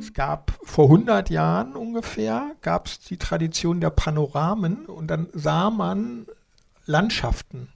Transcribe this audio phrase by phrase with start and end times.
[0.00, 5.70] Es gab vor 100 Jahren ungefähr, gab es die Tradition der Panoramen und dann sah
[5.70, 6.26] man
[6.86, 7.68] Landschaften,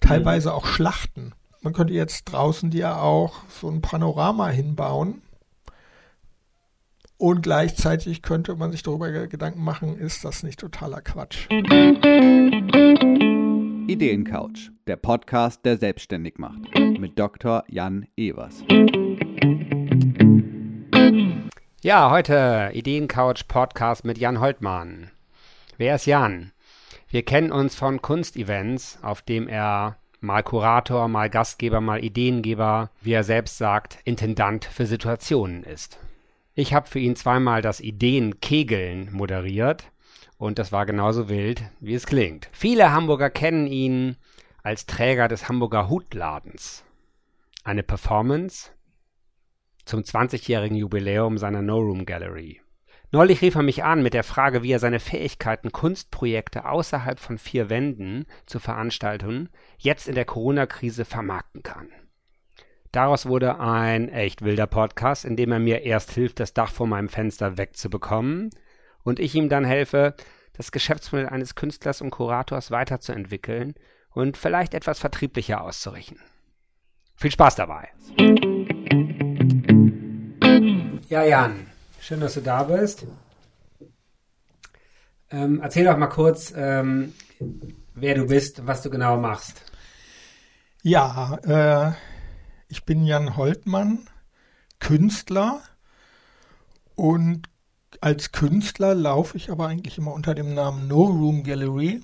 [0.00, 1.32] teilweise auch Schlachten.
[1.62, 5.22] Man könnte jetzt draußen dir auch so ein Panorama hinbauen.
[7.16, 11.48] Und gleichzeitig könnte man sich darüber Gedanken machen, ist das nicht totaler Quatsch?
[13.88, 16.78] Ideencouch, der Podcast, der selbstständig macht.
[16.78, 17.64] Mit Dr.
[17.68, 18.62] Jan Evers.
[21.80, 25.10] Ja, heute Ideencouch Podcast mit Jan Holtmann.
[25.76, 26.52] Wer ist Jan?
[27.08, 33.12] Wir kennen uns von Kunstevents, auf dem er mal Kurator, mal Gastgeber, mal Ideengeber, wie
[33.12, 35.98] er selbst sagt, Intendant für Situationen ist.
[36.54, 39.84] Ich habe für ihn zweimal das Ideenkegeln moderiert
[40.36, 42.48] und das war genauso wild, wie es klingt.
[42.52, 44.16] Viele Hamburger kennen ihn
[44.62, 46.84] als Träger des Hamburger Hutladens.
[47.64, 48.70] Eine Performance
[49.88, 52.60] zum 20-jährigen Jubiläum seiner No Room Gallery.
[53.10, 57.38] Neulich rief er mich an mit der Frage, wie er seine Fähigkeiten, Kunstprojekte außerhalb von
[57.38, 61.88] vier Wänden zu veranstalten, jetzt in der Corona-Krise vermarkten kann.
[62.92, 66.86] Daraus wurde ein echt wilder Podcast, in dem er mir erst hilft, das Dach vor
[66.86, 68.50] meinem Fenster wegzubekommen
[69.04, 70.14] und ich ihm dann helfe,
[70.52, 73.74] das Geschäftsmodell eines Künstlers und Kurators weiterzuentwickeln
[74.10, 76.20] und vielleicht etwas vertrieblicher auszurichten.
[77.16, 77.88] Viel Spaß dabei!
[81.08, 81.66] Ja, Jan,
[82.00, 83.06] Schön, dass du da bist.
[85.30, 87.12] Ähm, erzähl doch mal kurz, ähm,
[87.94, 89.62] wer du bist, was du genau machst.
[90.82, 91.92] Ja, äh,
[92.68, 94.08] ich bin Jan Holtmann,
[94.78, 95.60] Künstler
[96.94, 97.48] und
[98.00, 102.02] als Künstler laufe ich aber eigentlich immer unter dem Namen No Room Gallery.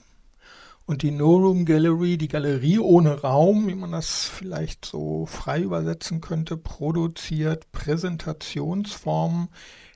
[0.86, 5.60] Und die No Room Gallery, die Galerie ohne Raum, wie man das vielleicht so frei
[5.62, 9.48] übersetzen könnte, produziert Präsentationsformen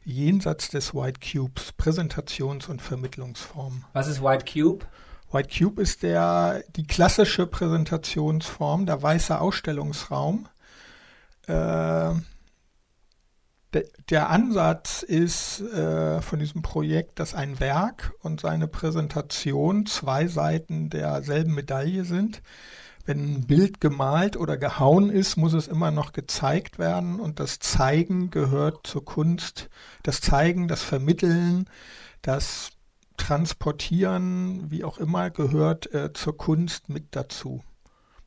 [0.03, 3.84] jenseits des White Cubes, Präsentations- und Vermittlungsform.
[3.92, 4.86] Was ist White Cube?
[5.31, 10.49] White Cube ist der, die klassische Präsentationsform, der weiße Ausstellungsraum.
[11.47, 12.15] Äh,
[14.09, 20.91] der Ansatz ist äh, von diesem Projekt, dass ein Werk und seine Präsentation zwei Seiten
[20.91, 22.43] derselben Medaille sind
[23.09, 27.59] wenn ein Bild gemalt oder gehauen ist, muss es immer noch gezeigt werden und das
[27.59, 29.71] Zeigen gehört zur Kunst.
[30.03, 31.71] Das Zeigen, das Vermitteln,
[32.21, 32.73] das
[33.17, 37.65] Transportieren, wie auch immer, gehört äh, zur Kunst mit dazu.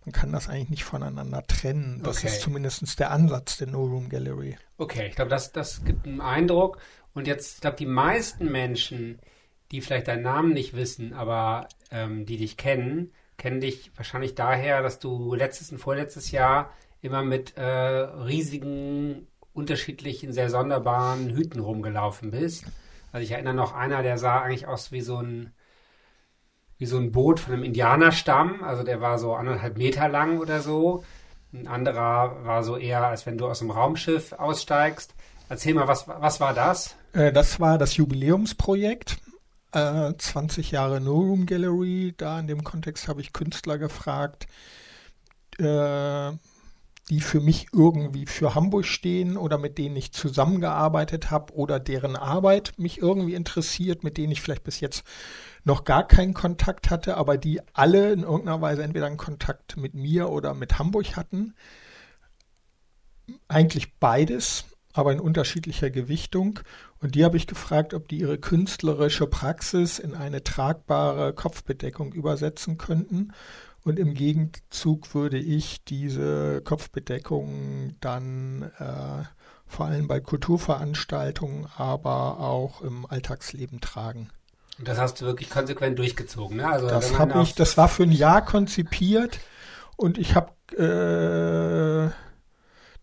[0.05, 2.01] Man kann das eigentlich nicht voneinander trennen.
[2.03, 2.27] Das okay.
[2.27, 4.57] ist zumindest der Ansatz der No Room Gallery.
[4.77, 6.79] Okay, ich glaube, das, das gibt einen Eindruck.
[7.13, 9.19] Und jetzt, ich glaube, die meisten Menschen,
[9.71, 14.81] die vielleicht deinen Namen nicht wissen, aber ähm, die dich kennen, kennen dich wahrscheinlich daher,
[14.81, 22.31] dass du letztes und vorletztes Jahr immer mit äh, riesigen, unterschiedlichen, sehr sonderbaren Hüten rumgelaufen
[22.31, 22.65] bist.
[23.11, 25.51] Also ich erinnere noch einer, der sah eigentlich aus wie so ein
[26.81, 28.63] wie so ein Boot von einem Indianerstamm.
[28.63, 31.03] Also der war so anderthalb Meter lang oder so.
[31.53, 35.13] Ein anderer war so eher, als wenn du aus einem Raumschiff aussteigst.
[35.47, 36.95] Erzähl mal, was, was war das?
[37.13, 39.17] Äh, das war das Jubiläumsprojekt
[39.73, 42.15] äh, 20 Jahre No Room Gallery.
[42.17, 44.47] Da in dem Kontext habe ich Künstler gefragt,
[45.59, 46.31] äh,
[47.09, 52.15] die für mich irgendwie für Hamburg stehen oder mit denen ich zusammengearbeitet habe oder deren
[52.15, 55.03] Arbeit mich irgendwie interessiert, mit denen ich vielleicht bis jetzt
[55.63, 59.93] noch gar keinen Kontakt hatte, aber die alle in irgendeiner Weise entweder einen Kontakt mit
[59.93, 61.53] mir oder mit Hamburg hatten.
[63.47, 66.59] Eigentlich beides aber in unterschiedlicher Gewichtung.
[66.99, 72.77] Und die habe ich gefragt, ob die ihre künstlerische Praxis in eine tragbare Kopfbedeckung übersetzen
[72.77, 73.33] könnten.
[73.83, 79.23] Und im Gegenzug würde ich diese Kopfbedeckung dann äh,
[79.65, 84.29] vor allem bei Kulturveranstaltungen, aber auch im Alltagsleben tragen.
[84.77, 86.67] Und das hast du wirklich konsequent durchgezogen, ne?
[86.67, 89.39] Also das habe ich, das war für ein Jahr konzipiert
[89.95, 92.11] und ich habe äh,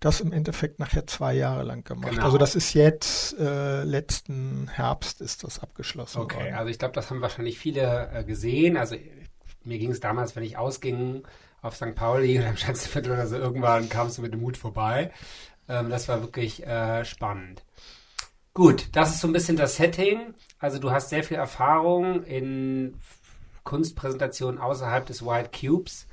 [0.01, 2.11] das im Endeffekt nachher zwei Jahre lang gemacht.
[2.11, 2.25] Genau.
[2.25, 6.55] Also das ist jetzt, äh, letzten Herbst ist das abgeschlossen okay, worden.
[6.55, 8.77] also ich glaube, das haben wahrscheinlich viele äh, gesehen.
[8.77, 8.97] Also
[9.69, 11.23] mir ging es damals, wenn ich ausging
[11.63, 11.95] auf St.
[11.95, 15.13] Pauli oder im Schanzenviertel oder so, irgendwann kamst du mit dem Mut vorbei.
[15.69, 17.65] Ähm, das war wirklich äh, spannend.
[18.55, 20.35] Gut, das ist so ein bisschen das Setting.
[20.59, 22.99] Also du hast sehr viel Erfahrung in
[23.65, 26.09] Kunstpräsentationen außerhalb des White Cubes.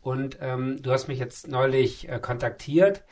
[0.00, 3.04] Und ähm, du hast mich jetzt neulich äh, kontaktiert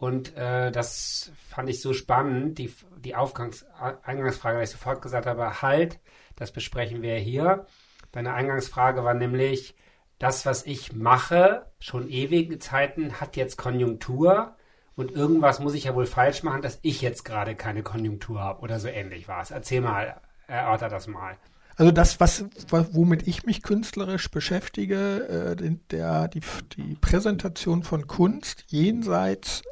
[0.00, 3.66] und äh, das fand ich so spannend, die, die Aufgangs
[4.02, 6.00] Eingangsfrage, dass ich sofort gesagt habe, halt,
[6.36, 7.66] das besprechen wir hier.
[8.12, 9.74] Deine Eingangsfrage war nämlich,
[10.18, 14.54] das, was ich mache, schon ewige Zeiten, hat jetzt Konjunktur.
[14.94, 18.60] und irgendwas muss ich ja wohl falsch machen, dass ich jetzt gerade keine Konjunktur habe
[18.60, 19.50] oder so ähnlich war es.
[19.50, 21.38] Erzähl mal, erörter das mal.
[21.76, 26.42] Also das, was, womit ich mich künstlerisch beschäftige, äh, der, die,
[26.76, 29.62] die Präsentation von Kunst jenseits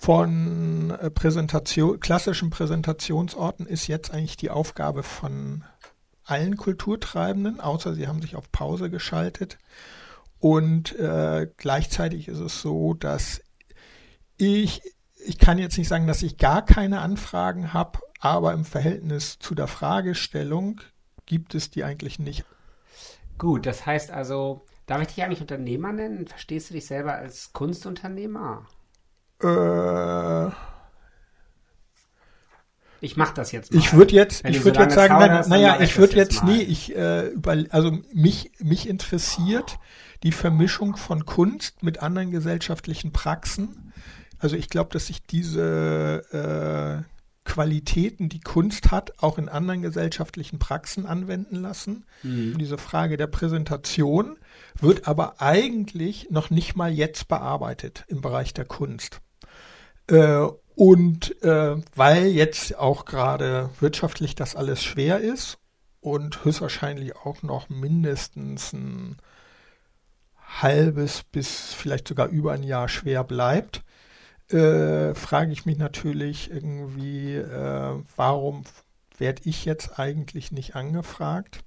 [0.00, 5.64] von äh, Präsentation, klassischen Präsentationsorten ist jetzt eigentlich die Aufgabe von
[6.26, 9.58] allen Kulturtreibenden, außer sie haben sich auf Pause geschaltet.
[10.38, 13.40] Und äh, gleichzeitig ist es so, dass
[14.36, 14.82] ich,
[15.24, 19.54] ich kann jetzt nicht sagen, dass ich gar keine Anfragen habe, aber im Verhältnis zu
[19.54, 20.80] der Fragestellung
[21.24, 22.44] gibt es die eigentlich nicht.
[23.38, 26.26] Gut, das heißt also, darf ich dich eigentlich Unternehmer nennen?
[26.26, 28.66] Verstehst du dich selber als Kunstunternehmer?
[29.40, 30.50] Äh,
[33.00, 33.78] ich mache das jetzt mal.
[33.78, 36.62] Ich würde jetzt, ich würde so jetzt sagen, nein, naja, ich würde jetzt, jetzt nee,
[36.62, 39.78] ich äh, über, also mich mich interessiert
[40.22, 43.92] die Vermischung von Kunst mit anderen gesellschaftlichen Praxen.
[44.38, 50.58] Also ich glaube, dass sich diese äh, Qualitäten, die Kunst hat, auch in anderen gesellschaftlichen
[50.58, 52.04] Praxen anwenden lassen.
[52.22, 52.58] Mhm.
[52.58, 54.36] Diese Frage der Präsentation
[54.80, 59.20] wird aber eigentlich noch nicht mal jetzt bearbeitet im Bereich der Kunst.
[60.08, 60.46] Äh,
[60.76, 65.58] und äh, weil jetzt auch gerade wirtschaftlich das alles schwer ist
[66.00, 69.16] und höchstwahrscheinlich auch noch mindestens ein
[70.38, 73.84] halbes bis vielleicht sogar über ein Jahr schwer bleibt,
[74.50, 78.64] äh, frage ich mich natürlich irgendwie, äh, warum
[79.16, 81.60] werde ich jetzt eigentlich nicht angefragt,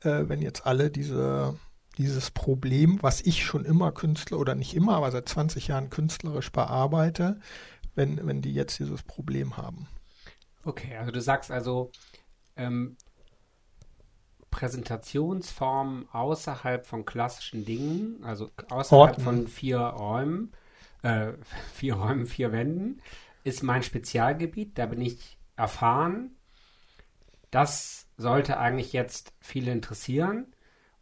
[0.00, 1.58] äh, wenn jetzt alle diese,
[1.98, 6.50] dieses Problem, was ich schon immer Künstler oder nicht immer, aber seit 20 Jahren künstlerisch
[6.50, 7.38] bearbeite,
[8.00, 9.86] wenn, wenn die jetzt dieses Problem haben.
[10.64, 11.90] Okay, also du sagst also,
[12.56, 12.96] ähm,
[14.50, 19.22] Präsentationsformen außerhalb von klassischen Dingen, also außerhalb Orten.
[19.22, 20.52] von vier Räumen,
[21.02, 21.32] äh,
[21.74, 23.02] vier Räumen, vier Wänden,
[23.44, 24.78] ist mein Spezialgebiet.
[24.78, 26.30] Da bin ich erfahren.
[27.50, 30.46] Das sollte eigentlich jetzt viele interessieren.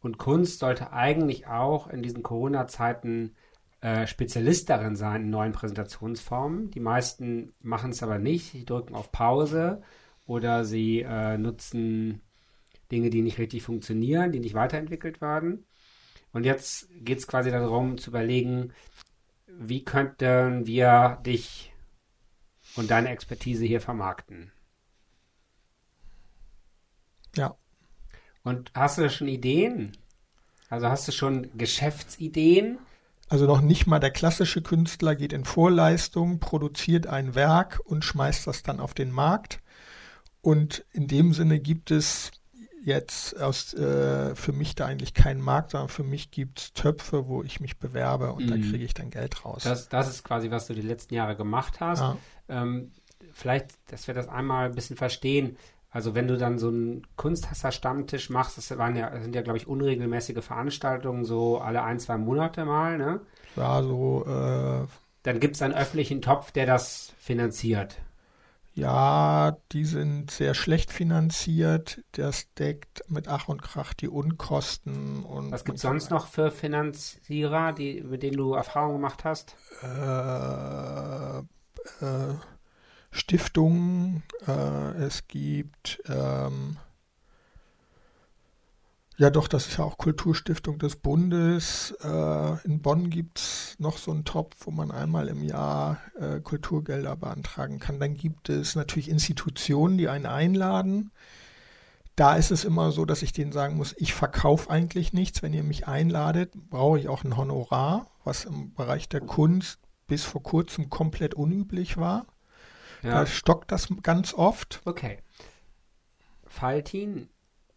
[0.01, 3.37] Und Kunst sollte eigentlich auch in diesen Corona-Zeiten
[3.81, 6.71] äh, Spezialist darin sein in neuen Präsentationsformen.
[6.71, 8.51] Die meisten machen es aber nicht.
[8.53, 9.83] Sie drücken auf Pause
[10.27, 12.23] oder sie äh, nutzen
[12.91, 15.67] Dinge, die nicht richtig funktionieren, die nicht weiterentwickelt werden.
[16.33, 18.73] Und jetzt geht es quasi darum zu überlegen,
[19.47, 21.73] wie könnten wir dich
[22.77, 24.53] und deine Expertise hier vermarkten?
[27.37, 27.57] Ja.
[28.43, 29.93] Und hast du schon Ideen?
[30.69, 32.79] Also hast du schon Geschäftsideen?
[33.29, 38.47] Also noch nicht mal der klassische Künstler geht in Vorleistung, produziert ein Werk und schmeißt
[38.47, 39.61] das dann auf den Markt.
[40.41, 42.31] Und in dem Sinne gibt es
[42.83, 47.27] jetzt aus, äh, für mich da eigentlich keinen Markt, sondern für mich gibt es Töpfe,
[47.29, 48.49] wo ich mich bewerbe und mm.
[48.49, 48.63] da mhm.
[48.63, 49.65] kriege ich dann Geld raus.
[49.65, 52.01] Das, das ist quasi, was du die letzten Jahre gemacht hast.
[52.01, 52.17] Ja.
[52.49, 52.93] Ähm,
[53.33, 55.57] vielleicht, dass wir das einmal ein bisschen verstehen.
[55.91, 59.67] Also wenn du dann so einen Kunsthasser-Stammtisch machst, das waren ja, sind ja, glaube ich,
[59.67, 63.21] unregelmäßige Veranstaltungen, so alle ein, zwei Monate mal, ne?
[63.57, 64.25] Ja, so.
[64.27, 64.87] Äh,
[65.23, 67.99] dann gibt es einen öffentlichen Topf, der das finanziert.
[68.75, 72.05] Ja, die sind sehr schlecht finanziert.
[72.13, 75.25] Das deckt mit Ach und Krach die Unkosten.
[75.25, 79.57] Und Was gibt es sonst noch für Finanzierer, die, mit denen du Erfahrung gemacht hast?
[79.83, 82.35] Äh, äh,
[83.11, 84.23] Stiftungen.
[84.47, 86.77] Äh, es gibt ähm,
[89.19, 91.91] ja, doch, das ist ja auch Kulturstiftung des Bundes.
[92.05, 96.39] Äh, in Bonn gibt es noch so einen Topf, wo man einmal im Jahr äh,
[96.39, 97.99] Kulturgelder beantragen kann.
[97.99, 101.11] Dann gibt es natürlich Institutionen, die einen einladen.
[102.15, 105.43] Da ist es immer so, dass ich denen sagen muss, ich verkaufe eigentlich nichts.
[105.43, 110.23] Wenn ihr mich einladet, brauche ich auch ein Honorar, was im Bereich der Kunst bis
[110.23, 112.25] vor kurzem komplett unüblich war.
[113.03, 113.11] Ja.
[113.11, 114.81] Da stockt das ganz oft.
[114.85, 115.19] Okay.
[116.47, 117.29] Faltin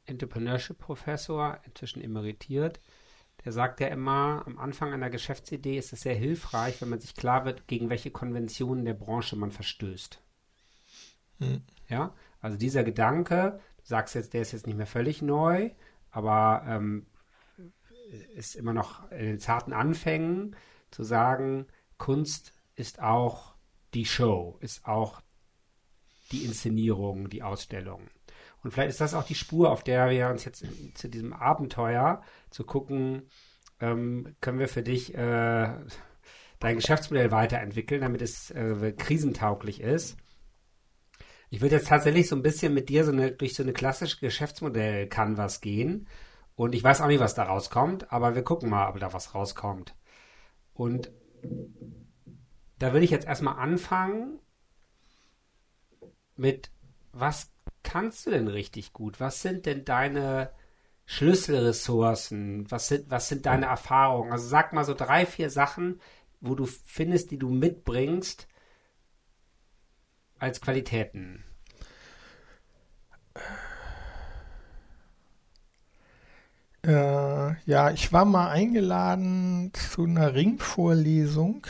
[0.06, 2.80] Entrepreneurship-Professor, inzwischen emeritiert,
[3.44, 7.16] der sagt ja immer, am Anfang einer Geschäftsidee ist es sehr hilfreich, wenn man sich
[7.16, 10.22] klar wird, gegen welche Konventionen der Branche man verstößt.
[11.40, 11.64] Hm.
[11.88, 15.72] Ja, also dieser Gedanke, du sagst jetzt, der ist jetzt nicht mehr völlig neu,
[16.12, 17.08] aber ähm,
[18.36, 20.56] ist immer noch in den zarten Anfängen
[20.92, 21.66] zu sagen,
[21.98, 23.51] Kunst ist auch
[23.94, 25.22] die Show, ist auch
[26.32, 28.10] die Inszenierung, die Ausstellung.
[28.64, 31.34] Und vielleicht ist das auch die Spur, auf der wir uns jetzt in, zu diesem
[31.34, 33.24] Abenteuer zu gucken,
[33.80, 35.74] ähm, können wir für dich äh,
[36.60, 40.18] dein Geschäftsmodell weiterentwickeln, damit es äh, krisentauglich ist.
[41.50, 44.20] Ich würde jetzt tatsächlich so ein bisschen mit dir so eine, durch so eine klassische
[44.20, 46.08] Geschäftsmodell-Canvas gehen.
[46.56, 49.34] Und ich weiß auch nicht, was da rauskommt, aber wir gucken mal, ob da was
[49.34, 49.96] rauskommt.
[50.74, 51.12] Und
[52.82, 54.40] Da würde ich jetzt erstmal anfangen
[56.36, 56.72] mit,
[57.12, 57.52] was
[57.84, 59.20] kannst du denn richtig gut?
[59.20, 60.50] Was sind denn deine
[61.06, 62.72] Schlüsselressourcen?
[62.72, 64.32] Was sind, was sind deine Erfahrungen?
[64.32, 66.02] Also sag mal so drei, vier Sachen,
[66.40, 68.48] wo du findest, die du mitbringst
[70.40, 71.44] als Qualitäten.
[76.84, 81.68] Äh, ja, ich war mal eingeladen zu einer Ringvorlesung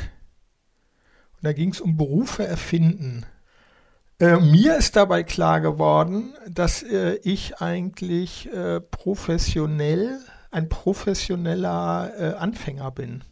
[1.42, 3.26] und da ging es um Berufe erfinden.
[4.20, 10.20] Äh, mir ist dabei klar geworden, dass äh, ich eigentlich äh, professionell,
[10.52, 13.24] ein professioneller äh, Anfänger bin.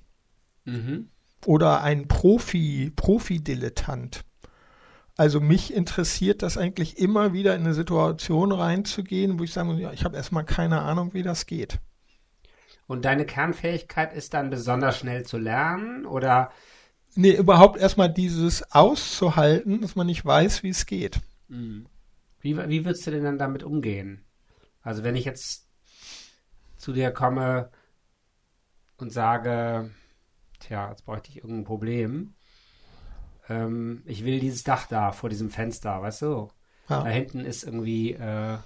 [0.65, 1.09] Mhm.
[1.45, 4.25] Oder ein Profi, Profi-Dilettant.
[5.15, 9.93] Also mich interessiert das eigentlich immer wieder in eine Situation reinzugehen, wo ich sage, ja,
[9.93, 11.77] ich habe erstmal keine Ahnung, wie das geht.
[12.87, 16.51] Und deine Kernfähigkeit ist dann besonders schnell zu lernen oder
[17.19, 21.19] Nee, überhaupt erstmal dieses auszuhalten, dass man nicht weiß, wie es geht.
[21.49, 21.85] Mhm.
[22.39, 24.23] Wie, wie würdest du denn dann damit umgehen?
[24.81, 25.67] Also wenn ich jetzt
[26.77, 27.71] zu dir komme
[28.95, 29.91] und sage,
[30.61, 32.35] tja, jetzt bräuchte ich irgendein Problem.
[33.49, 36.49] Ähm, ich will dieses Dach da vor diesem Fenster, weißt du?
[36.87, 37.03] Ja.
[37.03, 38.59] Da hinten ist irgendwie, äh,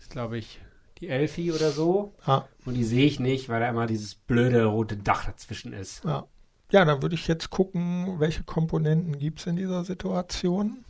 [0.00, 0.60] ist glaube ich
[0.98, 2.16] die Elfi oder so.
[2.26, 2.48] Ja.
[2.64, 6.02] Und die sehe ich nicht, weil da immer dieses blöde rote Dach dazwischen ist.
[6.02, 6.26] Ja.
[6.70, 10.84] Ja, dann würde ich jetzt gucken, welche Komponenten gibt es in dieser Situation.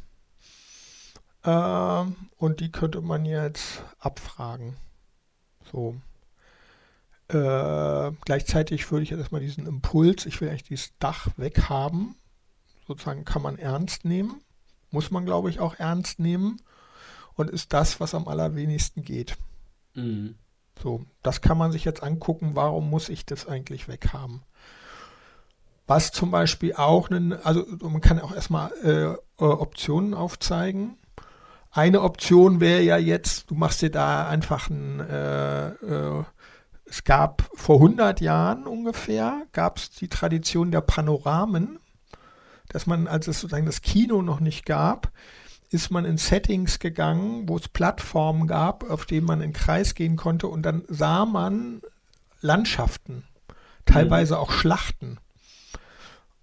[1.44, 4.76] Ähm, und die könnte man jetzt abfragen.
[5.72, 5.96] So.
[7.28, 12.16] Äh, gleichzeitig würde ich jetzt erstmal diesen Impuls, ich will eigentlich dieses Dach weghaben,
[12.86, 14.42] sozusagen kann man ernst nehmen.
[14.90, 16.60] Muss man, glaube ich, auch ernst nehmen.
[17.34, 19.38] Und ist das, was am allerwenigsten geht.
[19.94, 20.34] Mhm.
[20.82, 24.42] So, das kann man sich jetzt angucken, warum muss ich das eigentlich weghaben?
[25.90, 30.96] Was zum Beispiel auch, einen, also man kann auch erstmal äh, Optionen aufzeigen.
[31.72, 36.22] Eine Option wäre ja jetzt, du machst dir da einfach ein, äh, äh,
[36.84, 41.80] es gab vor 100 Jahren ungefähr, gab es die Tradition der Panoramen,
[42.68, 45.10] dass man, als es sozusagen das Kino noch nicht gab,
[45.70, 50.14] ist man in Settings gegangen, wo es Plattformen gab, auf denen man in Kreis gehen
[50.14, 51.82] konnte und dann sah man
[52.40, 53.24] Landschaften,
[53.86, 55.18] teilweise auch Schlachten.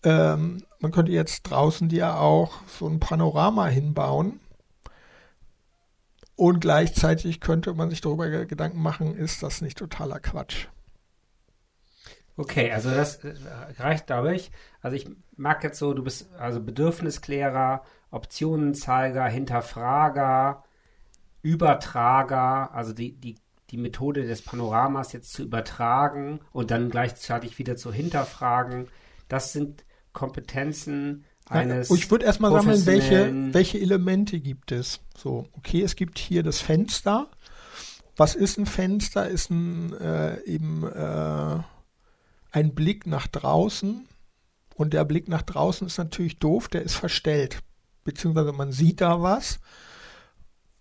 [0.03, 4.39] Ähm, man könnte jetzt draußen dir auch so ein Panorama hinbauen.
[6.35, 10.67] Und gleichzeitig könnte man sich darüber Gedanken machen, ist das nicht totaler Quatsch?
[12.37, 13.33] Okay, also das äh,
[13.79, 14.51] reicht, glaube ich.
[14.81, 20.63] Also ich mag jetzt so, du bist also Bedürfnisklärer, Optionenzeiger, Hinterfrager,
[21.41, 23.39] Übertrager, also die, die,
[23.71, 28.89] die Methode des Panoramas jetzt zu übertragen und dann gleichzeitig wieder zu hinterfragen.
[29.27, 29.83] Das sind
[30.17, 31.89] Kompetenzen eines.
[31.89, 34.99] Ja, ich würde erstmal sammeln, welche, welche Elemente gibt es.
[35.15, 37.29] So, okay, es gibt hier das Fenster.
[38.15, 39.27] Was ist ein Fenster?
[39.27, 41.59] Ist ein äh, eben äh,
[42.51, 44.07] ein Blick nach draußen.
[44.73, 47.59] Und der Blick nach draußen ist natürlich doof, der ist verstellt.
[48.03, 49.59] Beziehungsweise man sieht da was.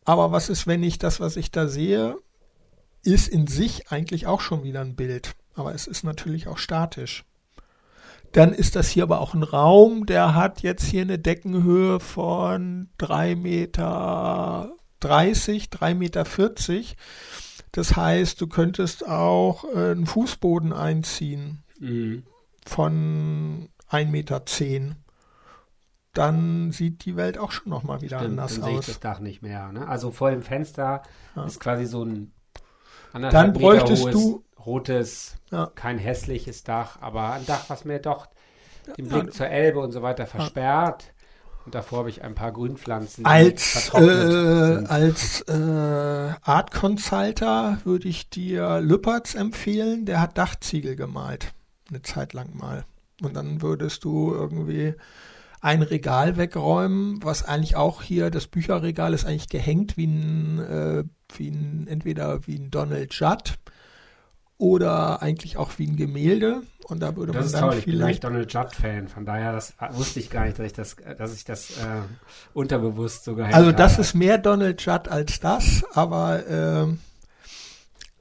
[0.07, 2.17] Aber was ist, wenn ich das, was ich da sehe,
[3.03, 5.35] ist in sich eigentlich auch schon wieder ein Bild.
[5.53, 7.27] Aber es ist natürlich auch statisch.
[8.33, 12.91] Dann ist das hier aber auch ein Raum, der hat jetzt hier eine Deckenhöhe von
[12.99, 16.97] 3 Meter 30, 3 Meter 40.
[17.73, 22.23] Das heißt, du könntest auch äh, einen Fußboden einziehen Mhm.
[22.65, 24.43] von 1,10 Meter.
[26.15, 28.87] Dann sieht die Welt auch schon nochmal wieder Stimmt, anders dann sehe ich aus.
[28.87, 29.71] das Dach nicht mehr.
[29.73, 29.87] Ne?
[29.87, 31.03] Also vor dem Fenster
[31.35, 31.45] Ja.
[31.45, 32.33] ist quasi so ein
[33.13, 35.71] Dann bräuchtest du- rotes, Ja.
[35.75, 38.27] kein hässliches Dach, aber ein Dach, was mir doch
[38.99, 39.09] den.
[39.09, 41.13] Blick zur Elbe und so weiter versperrt.
[41.65, 48.31] Und davor habe ich ein paar Grünpflanzen, Als, äh, als äh, Art Consulter würde ich
[48.31, 51.53] dir Lüppertz empfehlen, der hat Dachziegel gemalt,
[51.89, 52.85] eine Zeit lang mal.
[53.21, 54.95] Und dann würdest du irgendwie
[55.61, 61.05] ein Regal wegräumen, was eigentlich auch hier, das Bücherregal ist eigentlich gehängt wie ein, äh,
[61.37, 63.55] wie ein entweder wie ein Donald Judd
[64.59, 66.63] oder eigentlich auch wie ein Gemälde.
[66.89, 69.53] Und da würde Das man dann toll, ich bin vielleicht eigentlich Donald Judd-Fan, von daher
[69.53, 72.03] das wusste ich gar nicht, dass ich das, dass ich das äh,
[72.55, 77.01] unterbewusst sogar Also das ist mehr Donald Judd als das, aber ähm,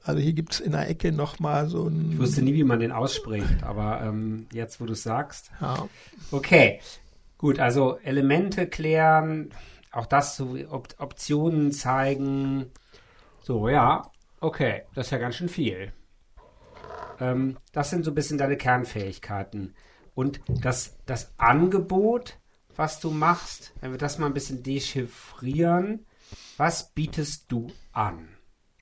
[0.02, 2.12] also hier gibt es in der Ecke nochmal so ein...
[2.12, 5.50] Ich wusste nie, wie man den ausspricht, aber ähm, jetzt, wo du es sagst.
[5.60, 5.88] Ja,
[6.32, 6.80] Okay,
[7.38, 9.50] gut, also Elemente klären,
[9.92, 12.66] auch das so Op Optionen zeigen.
[13.42, 14.02] So, ja,
[14.40, 15.92] okay, das ist ja ganz schön viel.
[17.20, 19.74] Ähm, das sind so ein bisschen deine Kernfähigkeiten.
[20.14, 22.38] Und das, das Angebot,
[22.74, 26.06] was du machst, wenn wir das mal ein bisschen dechiffrieren,
[26.56, 28.28] was bietest du an?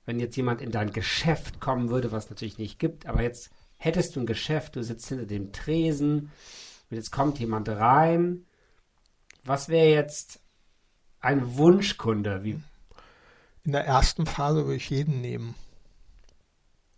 [0.05, 3.51] Wenn jetzt jemand in dein Geschäft kommen würde, was es natürlich nicht gibt, aber jetzt
[3.77, 6.31] hättest du ein Geschäft, du sitzt hinter dem Tresen
[6.89, 8.45] und jetzt kommt jemand rein.
[9.43, 10.39] Was wäre jetzt
[11.19, 12.43] ein Wunschkunde?
[12.43, 12.61] Wie?
[13.63, 15.55] In der ersten Phase würde ich jeden nehmen.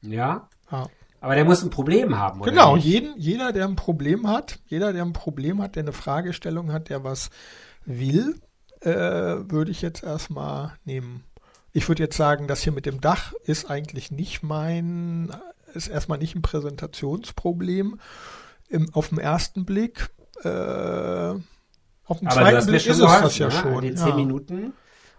[0.01, 0.49] Ja?
[0.71, 0.89] Ja.
[1.19, 2.51] Aber der muss ein Problem haben, oder?
[2.51, 6.71] Genau, jeden, jeder, der ein Problem hat, jeder, der ein Problem hat, der eine Fragestellung
[6.71, 7.29] hat, der was
[7.85, 8.39] will,
[8.81, 11.23] äh, würde ich jetzt erstmal nehmen.
[11.73, 15.31] Ich würde jetzt sagen, das hier mit dem Dach ist eigentlich nicht mein,
[15.73, 17.99] ist erstmal nicht ein Präsentationsproblem
[18.69, 20.09] im, auf den ersten Blick.
[20.43, 23.51] Äh, auf den Aber zweiten Blick ist es geholfen, das ja ne?
[23.53, 23.73] schon.
[23.73, 24.05] In den ja.
[24.05, 24.73] zehn Minuten,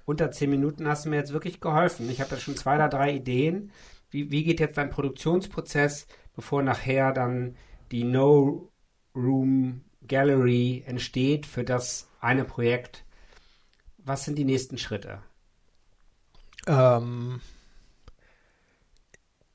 [0.04, 2.08] unter zehn Minuten hast du mir jetzt wirklich geholfen.
[2.08, 3.72] Ich habe da schon zwei oder drei Ideen.
[4.10, 7.56] Wie, wie geht jetzt dein Produktionsprozess, bevor nachher dann
[7.90, 8.70] die No
[9.14, 13.04] Room Gallery entsteht für das eine Projekt?
[13.98, 15.20] Was sind die nächsten Schritte?
[16.66, 17.40] Ähm,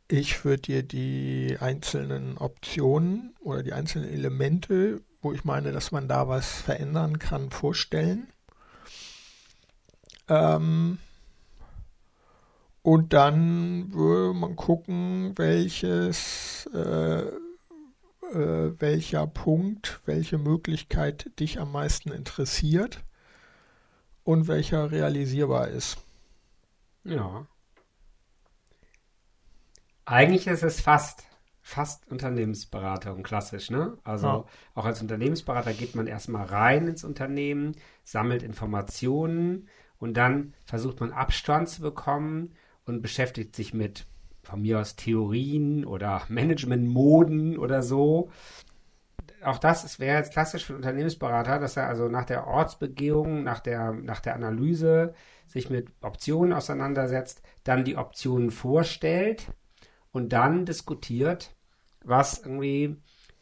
[0.08, 6.08] ich würde dir die einzelnen Optionen oder die einzelnen Elemente, wo ich meine, dass man
[6.08, 8.28] da was verändern kann, vorstellen.
[10.28, 11.00] Ähm,
[12.84, 22.12] und dann würde man gucken, welches, äh, äh, welcher Punkt, welche Möglichkeit dich am meisten
[22.12, 23.04] interessiert
[24.26, 25.98] und welcher realisierbar ist.
[27.06, 27.48] Ja.
[30.06, 31.24] Eigentlich ist es fast,
[31.62, 33.98] fast Unternehmensberatung, klassisch, ne?
[34.04, 34.46] Also Ja.
[34.76, 41.14] auch als Unternehmensberater geht man erstmal rein ins Unternehmen, sammelt Informationen und dann versucht man
[41.14, 44.06] Abstand zu bekommen und beschäftigt sich mit
[44.44, 48.30] von mir aus Theorien oder Managementmoden oder so.
[49.42, 53.60] Auch das wäre jetzt klassisch für einen Unternehmensberater, dass er also nach der Ortsbegehung, nach
[53.60, 55.14] der, nach der Analyse
[55.48, 59.52] sich mit Optionen auseinandersetzt, dann die Optionen vorstellt
[60.12, 61.56] und dann diskutiert,
[62.04, 62.98] was irgendwie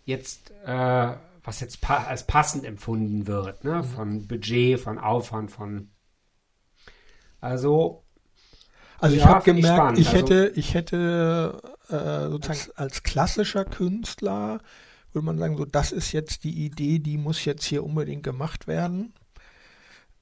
[0.05, 3.83] jetzt, äh, was jetzt pa als passend empfunden wird, ne?
[3.83, 5.91] Von Budget, von Aufwand, von
[7.39, 8.00] also
[9.01, 9.99] Also ich Ja, habe ich gemerkt, spannend.
[9.99, 14.59] ich Also- hätte, ich hätte äh, sozusagen als klassischer Künstler
[15.13, 18.67] würde man sagen, so das ist jetzt die Idee, die muss jetzt hier unbedingt gemacht
[18.67, 19.13] werden.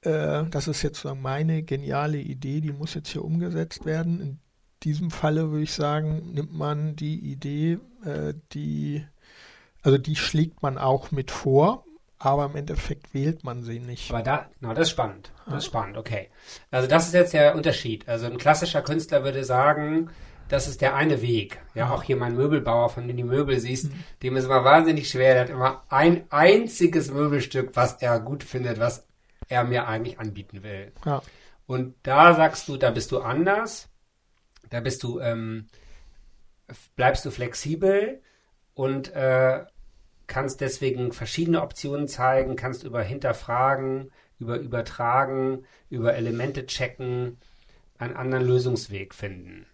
[0.00, 4.20] Äh, das ist jetzt sozusagen meine geniale Idee, die muss jetzt hier umgesetzt werden.
[4.20, 4.38] In
[4.82, 9.04] diesem Falle würde ich sagen, nimmt man die Idee, äh, die,
[9.82, 11.84] also die schlägt man auch mit vor,
[12.20, 14.10] aber im Endeffekt wählt man sie nicht.
[14.10, 15.32] Aber da, genau, das ist spannend.
[15.46, 16.28] Das ist spannend, okay.
[16.70, 18.06] Also das ist jetzt der Unterschied.
[18.06, 20.10] Also ein klassischer Künstler würde sagen,
[20.48, 21.58] das ist der eine Weg.
[21.74, 23.90] Ja, auch hier mein Möbelbauer, von dem du die Möbel siehst,
[24.22, 25.32] dem ist immer wahnsinnig schwer.
[25.32, 29.06] Der hat immer ein einziges Möbelstück, was er gut findet, was
[29.48, 30.92] er mir eigentlich anbieten will.
[31.06, 31.22] Ja.
[31.66, 33.88] Und da sagst du, da bist du anders.
[34.68, 35.68] Da bist du, ähm,
[36.96, 38.20] bleibst du flexibel
[38.74, 39.64] und äh,
[40.30, 47.38] kannst deswegen verschiedene Optionen zeigen, kannst über hinterfragen, über übertragen, über Elemente checken,
[47.98, 49.66] einen anderen Lösungsweg finden.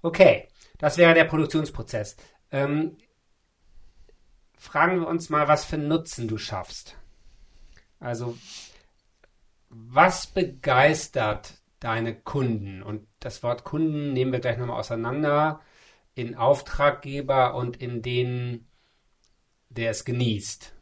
[0.00, 2.16] Okay, das wäre der Produktionsprozess.
[2.50, 2.96] Ähm,
[4.56, 6.96] fragen wir uns mal, was für Nutzen du schaffst.
[7.98, 8.38] Also,
[9.68, 12.82] was begeistert deine Kunden?
[12.82, 15.60] Und das Wort Kunden nehmen wir gleich nochmal auseinander
[16.14, 18.68] in Auftraggeber und in den,
[19.76, 20.72] der es genießt.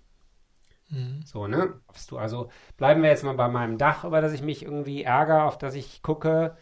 [1.25, 1.81] So, ne?
[2.09, 5.45] Du also, bleiben wir jetzt mal bei meinem Dach, über das ich mich irgendwie ärgere,
[5.45, 6.57] auf das ich gucke.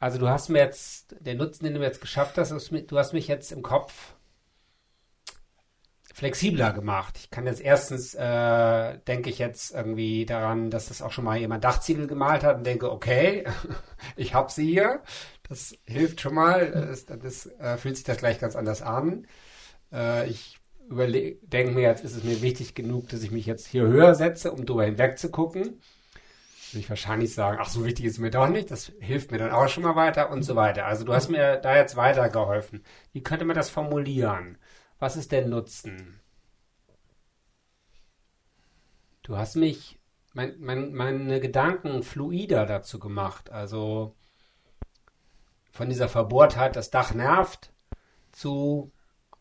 [0.00, 2.98] Also du hast mir jetzt, der Nutzen, den du mir jetzt geschafft hast, ist, du
[2.98, 4.16] hast mich jetzt im Kopf
[6.12, 7.16] flexibler gemacht.
[7.18, 11.38] Ich kann jetzt erstens, äh, denke ich jetzt irgendwie daran, dass das auch schon mal
[11.38, 13.44] jemand Dachziegel gemalt hat und denke, okay,
[14.16, 15.02] ich habe sie hier.
[15.48, 16.70] Das hilft schon mal.
[16.72, 19.26] Das, das äh, fühlt sich das gleich ganz anders an.
[19.92, 23.82] Äh, ich denke mir, jetzt ist es mir wichtig genug, dass ich mich jetzt hier
[23.82, 25.80] höher setze, um drüber hinweg zu gucken.
[26.70, 28.70] Würde ich wahrscheinlich sagen, ach, so wichtig ist es mir doch nicht.
[28.70, 30.86] Das hilft mir dann auch schon mal weiter und so weiter.
[30.86, 32.84] Also du hast mir da jetzt weitergeholfen.
[33.12, 34.58] Wie könnte man das formulieren?
[34.98, 36.20] Was ist der Nutzen?
[39.22, 39.98] Du hast mich,
[40.32, 43.50] mein, mein, meine Gedanken fluider dazu gemacht.
[43.50, 44.14] Also
[45.70, 47.72] von dieser Verbohrtheit, das Dach nervt,
[48.32, 48.92] zu,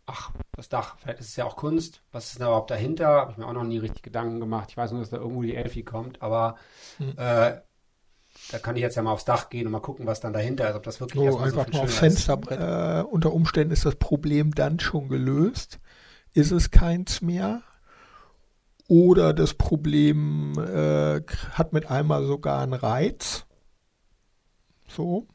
[0.05, 0.31] ach,
[0.63, 2.01] das Dach, vielleicht ist es ja auch Kunst.
[2.11, 3.07] Was ist denn überhaupt dahinter?
[3.07, 4.69] Habe ich mir auch noch nie richtig Gedanken gemacht.
[4.69, 6.55] Ich weiß nur, dass da irgendwo die Elfi kommt, aber
[6.99, 7.53] äh,
[8.51, 10.69] da kann ich jetzt ja mal aufs Dach gehen und mal gucken, was dann dahinter
[10.69, 11.95] ist, ob das wirklich So so einfach viel mal aufs.
[11.95, 12.59] Fensterbrett.
[12.59, 15.79] Äh, unter Umständen ist das Problem dann schon gelöst,
[16.33, 17.61] ist es keins mehr.
[18.87, 21.21] Oder das Problem äh,
[21.53, 23.45] hat mit einmal sogar einen Reiz.
[24.87, 25.27] So.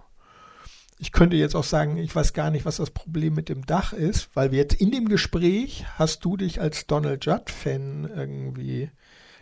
[1.00, 3.92] Ich könnte jetzt auch sagen, ich weiß gar nicht, was das Problem mit dem Dach
[3.92, 8.90] ist, weil wir jetzt in dem Gespräch hast du dich als Donald Judd-Fan irgendwie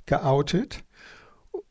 [0.05, 0.85] geoutet.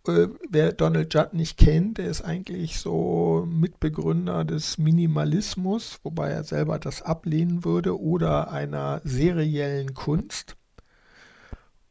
[0.08, 6.44] Äh, wer Donald Judd nicht kennt, der ist eigentlich so Mitbegründer des Minimalismus, wobei er
[6.44, 10.58] selber das ablehnen würde, oder einer seriellen Kunst.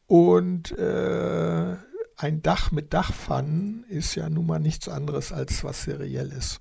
[0.07, 1.77] Und äh,
[2.17, 6.61] ein Dach mit Dachpfannen ist ja nun mal nichts anderes als was seriell ist.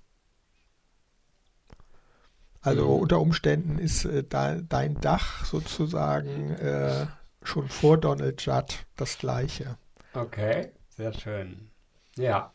[2.64, 3.02] Also mhm.
[3.02, 7.06] unter Umständen ist äh, da, dein Dach sozusagen äh,
[7.44, 9.78] schon vor Donald Judd das gleiche.
[10.14, 11.70] Okay, sehr schön.
[12.16, 12.54] Ja.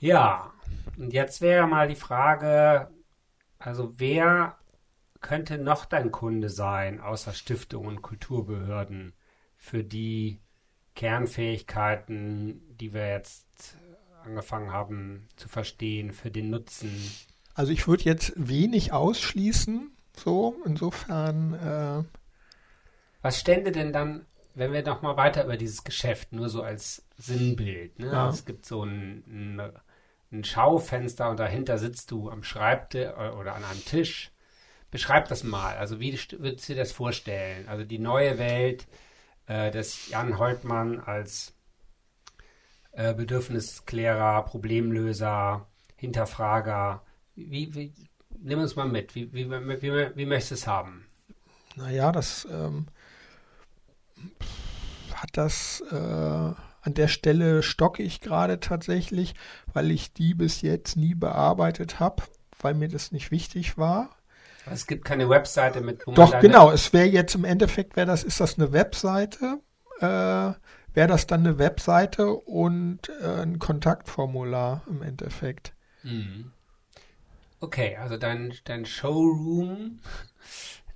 [0.00, 0.52] Ja,
[0.96, 2.88] und jetzt wäre mal die Frage,
[3.58, 4.56] also wer
[5.20, 9.12] könnte noch dein Kunde sein, außer Stiftungen und Kulturbehörden,
[9.56, 10.40] für die
[10.94, 13.76] Kernfähigkeiten, die wir jetzt
[14.22, 16.90] angefangen haben zu verstehen, für den Nutzen
[17.56, 21.54] also ich würde jetzt wenig ausschließen, so insofern.
[21.54, 22.18] Äh
[23.22, 27.06] Was stände denn dann, wenn wir noch mal weiter über dieses Geschäft, nur so als
[27.16, 28.08] Sinnbild, ne?
[28.08, 28.28] Ja.
[28.28, 29.72] Es gibt so ein, ein,
[30.32, 34.32] ein, Schaufenster und dahinter sitzt du am Schreibtisch äh, oder an einem Tisch.
[34.90, 35.78] Beschreib das mal.
[35.78, 37.66] Also wie würdest du dir das vorstellen?
[37.68, 38.86] Also die neue Welt
[39.46, 41.54] äh, des Jan Holtmann als
[42.92, 45.66] äh, Bedürfnisklärer, Problemlöser,
[45.96, 47.05] Hinterfrager
[47.36, 47.92] wie, wie,
[48.40, 49.14] nimm uns mal mit.
[49.14, 51.06] Wie, wie, wie, wie möchtest du es haben?
[51.76, 52.86] Naja, das ähm,
[55.14, 59.34] hat das äh, an der Stelle stocke ich gerade tatsächlich,
[59.72, 62.22] weil ich die bis jetzt nie bearbeitet habe,
[62.60, 64.10] weil mir das nicht wichtig war.
[64.70, 66.02] Es gibt keine Webseite mit.
[66.06, 66.70] Doch, genau.
[66.70, 69.60] Es wäre jetzt im Endeffekt, wäre das, ist das eine Webseite?
[70.00, 70.04] Äh,
[70.96, 75.74] wäre das dann eine Webseite und äh, ein Kontaktformular im Endeffekt.
[76.02, 76.52] Mhm.
[77.60, 80.00] Okay, also dein, dein Showroom,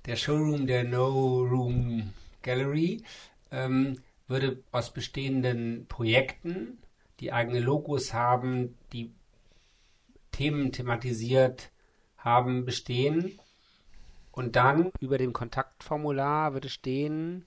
[0.05, 3.03] der Showroom der No Room Gallery,
[3.51, 6.77] ähm, würde aus bestehenden Projekten,
[7.19, 9.11] die eigene Logos haben, die
[10.31, 11.71] Themen thematisiert
[12.17, 13.39] haben, bestehen.
[14.31, 17.43] Und dann über dem Kontaktformular würde stehen,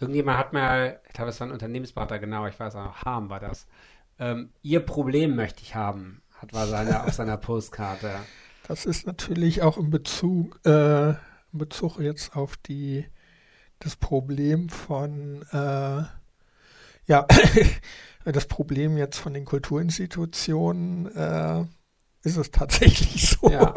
[0.00, 3.40] irgendjemand hat mal, ich glaube, es war ein Unternehmensberater, genau, ich weiß auch, Harm war
[3.40, 3.66] das,
[4.22, 8.10] ähm, ihr Problem möchte ich haben, hat war seine, auf seiner Postkarte.
[8.68, 11.18] Das ist natürlich auch in Bezug, äh, in
[11.52, 13.04] Bezug jetzt auf die
[13.80, 16.04] das Problem von äh,
[17.06, 17.26] ja
[18.24, 21.64] das Problem jetzt von den Kulturinstitutionen äh,
[22.22, 23.50] ist es tatsächlich so.
[23.50, 23.74] Ja,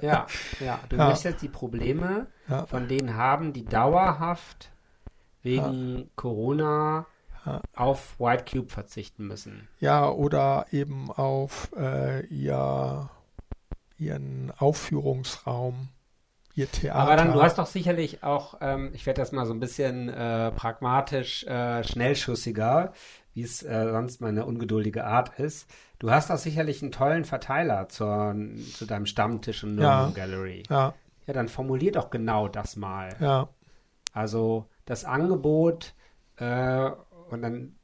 [0.00, 0.26] ja,
[0.60, 0.80] ja.
[0.88, 1.08] Du ja.
[1.08, 2.66] möchtest die Probleme ja.
[2.66, 4.70] von denen haben, die dauerhaft
[5.42, 6.08] wegen.
[6.14, 7.06] Corona
[7.74, 9.68] auf White Cube verzichten müssen.
[9.80, 13.10] Ja, oder eben auf äh, ihr,
[13.98, 15.88] ihren Aufführungsraum,
[16.54, 16.98] ihr Theater.
[16.98, 20.08] Aber dann, du hast doch sicherlich auch, ähm, ich werde das mal so ein bisschen
[20.08, 22.92] äh, pragmatisch, äh, schnellschussiger,
[23.34, 25.70] wie es äh, sonst meine ungeduldige Art ist.
[25.98, 28.34] Du hast doch sicherlich einen tollen Verteiler zur,
[28.74, 30.62] zu deinem Stammtisch in ja, Gallery.
[30.70, 30.94] Ja.
[31.26, 33.14] Ja, dann formulier doch genau das mal.
[33.20, 33.48] Ja.
[34.12, 35.94] Also das Angebot
[36.36, 36.90] äh,
[37.32, 37.76] und dann,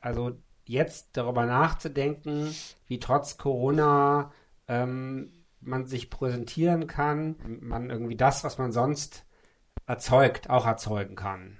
[0.00, 2.54] also jetzt darüber nachzudenken,
[2.86, 4.32] wie trotz Corona
[4.68, 9.26] ähm, man sich präsentieren kann, man irgendwie das, was man sonst
[9.86, 11.58] erzeugt, auch erzeugen kann.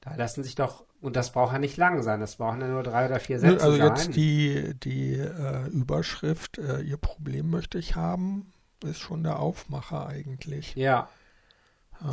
[0.00, 2.82] Da lassen sich doch, und das braucht ja nicht lang sein, das brauchen ja nur
[2.82, 3.88] drei oder vier Sätze also sein.
[3.88, 8.52] Jetzt die, die äh, Überschrift, äh, Ihr Problem möchte ich haben,
[8.84, 10.74] ist schon der Aufmacher eigentlich.
[10.76, 11.08] Ja.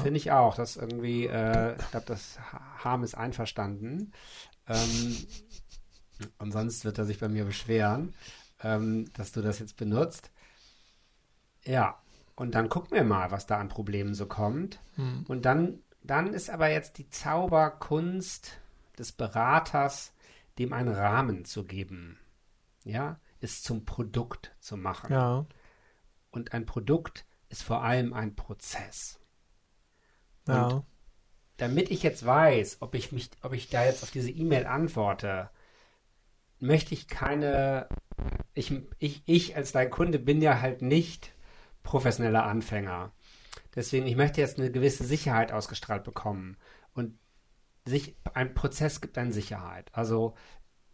[0.01, 2.39] Finde ich auch, dass irgendwie, äh, ich glaube, das
[2.83, 4.13] Harm ist einverstanden.
[4.67, 5.17] Ähm,
[6.37, 8.13] und sonst wird er sich bei mir beschweren,
[8.61, 10.31] ähm, dass du das jetzt benutzt.
[11.65, 11.97] Ja,
[12.35, 14.79] und dann gucken wir mal, was da an Problemen so kommt.
[14.95, 15.25] Hm.
[15.27, 18.59] Und dann, dann ist aber jetzt die Zauberkunst
[18.97, 20.13] des Beraters,
[20.57, 22.19] dem einen Rahmen zu geben.
[22.83, 25.11] Ja, ist zum Produkt zu machen.
[25.11, 25.45] Ja.
[26.31, 29.19] Und ein Produkt ist vor allem ein Prozess.
[30.47, 30.67] Ja.
[30.67, 30.85] Und
[31.57, 35.49] damit ich jetzt weiß, ob ich mich, ob ich da jetzt auf diese E-Mail antworte,
[36.59, 37.87] möchte ich keine,
[38.53, 41.33] ich, ich, ich als dein Kunde bin ja halt nicht
[41.83, 43.11] professioneller Anfänger.
[43.75, 46.57] Deswegen, ich möchte jetzt eine gewisse Sicherheit ausgestrahlt bekommen.
[46.93, 47.17] Und
[47.85, 49.89] sich, ein Prozess gibt dann Sicherheit.
[49.93, 50.35] Also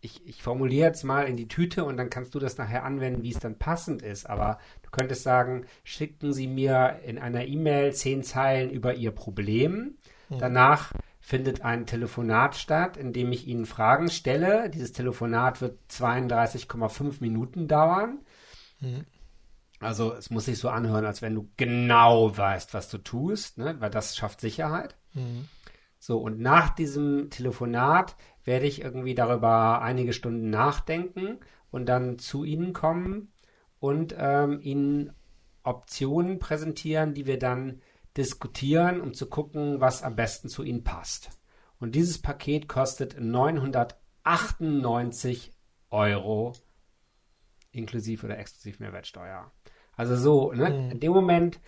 [0.01, 3.23] ich, ich formuliere jetzt mal in die Tüte und dann kannst du das nachher anwenden,
[3.23, 4.29] wie es dann passend ist.
[4.29, 9.97] Aber du könntest sagen, schicken Sie mir in einer E-Mail zehn Zeilen über Ihr Problem.
[10.29, 10.39] Mhm.
[10.39, 14.69] Danach findet ein Telefonat statt, in dem ich Ihnen Fragen stelle.
[14.69, 18.19] Dieses Telefonat wird 32,5 Minuten dauern.
[18.79, 19.05] Mhm.
[19.81, 23.75] Also es muss sich so anhören, als wenn du genau weißt, was du tust, ne?
[23.79, 24.95] weil das schafft Sicherheit.
[25.13, 25.47] Mhm.
[25.99, 28.15] So, und nach diesem Telefonat
[28.49, 31.37] werde ich irgendwie darüber einige Stunden nachdenken
[31.69, 33.31] und dann zu Ihnen kommen
[33.79, 35.13] und ähm, Ihnen
[35.61, 37.83] Optionen präsentieren, die wir dann
[38.17, 41.29] diskutieren, um zu gucken, was am besten zu Ihnen passt.
[41.79, 45.53] Und dieses Paket kostet 998
[45.91, 46.53] Euro
[47.71, 49.51] inklusive oder exklusiv Mehrwertsteuer.
[49.95, 50.71] Also so, ne?
[50.71, 50.89] Mhm.
[50.89, 51.59] In dem Moment,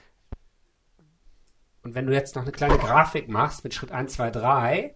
[1.83, 4.95] und wenn du jetzt noch eine kleine Grafik machst mit Schritt 1, 2, 3,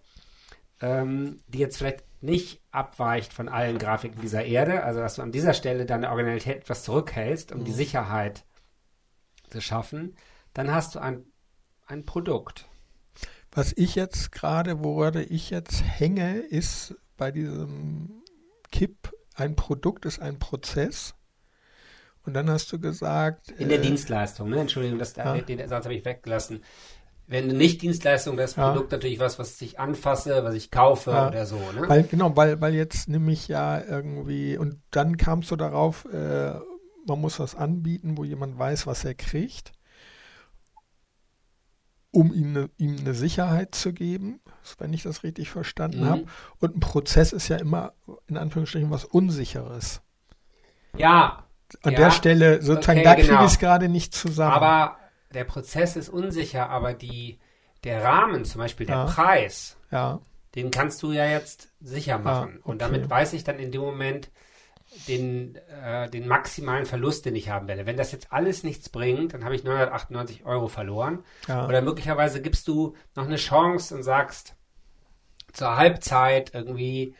[0.80, 5.32] ähm, die jetzt vielleicht nicht abweicht von allen Grafiken dieser Erde, also dass du an
[5.32, 7.64] dieser Stelle deine Originalität etwas zurückhältst, um mhm.
[7.64, 8.44] die Sicherheit
[9.50, 10.16] zu schaffen,
[10.54, 11.24] dann hast du ein,
[11.86, 12.68] ein Produkt.
[13.52, 18.22] Was ich jetzt gerade, woran ich jetzt hänge, ist bei diesem
[18.70, 21.14] Kipp, ein Produkt ist ein Prozess.
[22.24, 23.52] Und dann hast du gesagt.
[23.52, 24.60] In der äh, Dienstleistung, ne?
[24.60, 25.40] Entschuldigung, das, ja.
[25.40, 26.62] den Satz habe ich weggelassen
[27.28, 28.68] wenn eine Nicht-Dienstleistung, das ja.
[28.68, 31.28] Produkt natürlich was, was ich anfasse, was ich kaufe ja.
[31.28, 31.56] oder so.
[31.56, 31.88] Ne?
[31.88, 36.54] Weil, genau, weil, weil jetzt nämlich ja irgendwie, und dann kamst du darauf, äh,
[37.06, 39.72] man muss was anbieten, wo jemand weiß, was er kriegt,
[42.12, 44.40] um ihm eine, ihm eine Sicherheit zu geben,
[44.78, 46.08] wenn ich das richtig verstanden mhm.
[46.08, 46.24] habe.
[46.58, 47.92] Und ein Prozess ist ja immer
[48.28, 50.00] in Anführungsstrichen was Unsicheres.
[50.96, 51.44] Ja.
[51.82, 51.98] An ja.
[51.98, 53.44] der Stelle sozusagen, okay, da kriege genau.
[53.44, 54.52] ich es gerade nicht zusammen.
[54.54, 54.96] Aber
[55.32, 57.38] der Prozess ist unsicher, aber die,
[57.84, 59.04] der Rahmen, zum Beispiel der ja.
[59.06, 60.20] Preis, ja.
[60.54, 62.50] den kannst du ja jetzt sicher machen.
[62.50, 62.70] Ja, okay.
[62.70, 64.30] Und damit weiß ich dann in dem Moment
[65.08, 67.86] den, äh, den maximalen Verlust, den ich haben werde.
[67.86, 71.24] Wenn das jetzt alles nichts bringt, dann habe ich 998 Euro verloren.
[71.68, 74.54] Oder möglicherweise gibst du noch eine Chance und sagst
[75.52, 77.14] zur Halbzeit irgendwie,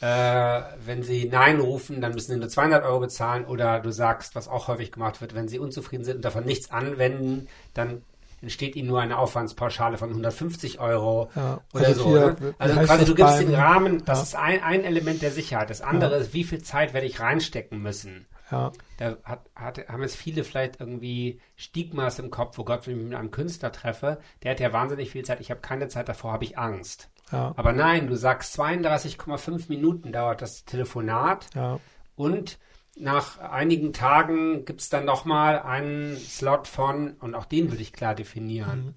[0.00, 3.44] äh, wenn sie Nein rufen, dann müssen sie nur 200 Euro bezahlen.
[3.44, 6.70] Oder du sagst, was auch häufig gemacht wird, wenn sie unzufrieden sind und davon nichts
[6.70, 8.02] anwenden, dann
[8.40, 12.08] entsteht ihnen nur eine Aufwandspauschale von 150 Euro ja, oder also so.
[12.10, 12.54] Hier, ne?
[12.58, 14.22] Also quasi du gibst den Rahmen, das ja.
[14.22, 15.70] ist ein, ein Element der Sicherheit.
[15.70, 16.18] Das andere ja.
[16.18, 18.26] ist, wie viel Zeit werde ich reinstecken müssen.
[18.50, 18.72] Ja.
[18.96, 22.94] Da hat, hat, haben jetzt viele vielleicht irgendwie Stigmas im Kopf, wo oh Gott, wenn
[22.94, 25.88] ich mich mit einem Künstler treffe, der hat ja wahnsinnig viel Zeit, ich habe keine
[25.88, 27.10] Zeit, davor habe ich Angst.
[27.32, 27.52] Ja.
[27.56, 31.78] Aber nein, du sagst 32,5 Minuten dauert das Telefonat ja.
[32.16, 32.58] und
[32.96, 37.92] nach einigen Tagen gibt es dann nochmal einen Slot von, und auch den würde ich
[37.92, 38.86] klar definieren.
[38.86, 38.94] Mhm.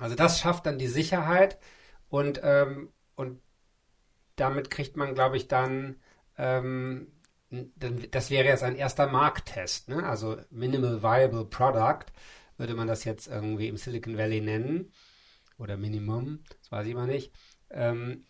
[0.00, 1.58] Also das schafft dann die Sicherheit
[2.08, 3.40] und, ähm, und
[4.36, 5.96] damit kriegt man, glaube ich, dann,
[6.36, 7.08] ähm,
[7.50, 10.06] das wäre jetzt ein erster Markttest, ne?
[10.06, 12.06] also Minimal Viable Product,
[12.56, 14.92] würde man das jetzt irgendwie im Silicon Valley nennen
[15.58, 17.32] oder Minimum, das weiß ich mal nicht.
[17.70, 18.24] Ähm,